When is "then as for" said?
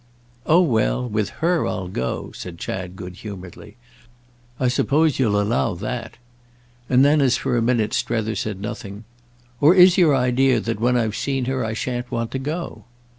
7.05-7.55